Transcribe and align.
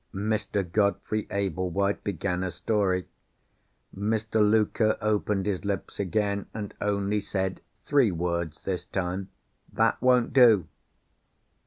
Mr. 0.15 0.67
Godfrey 0.67 1.27
Ablewhite 1.29 2.03
began 2.03 2.43
a 2.43 2.49
story. 2.49 3.05
Mr. 3.95 4.41
Luker 4.41 4.97
opened 4.99 5.45
his 5.45 5.63
lips 5.63 5.99
again, 5.99 6.47
and 6.55 6.73
only 6.81 7.19
said 7.19 7.61
three 7.83 8.09
words, 8.09 8.61
this 8.61 8.83
time. 8.83 9.29
"That 9.71 10.01
won't 10.01 10.33
do!" 10.33 10.67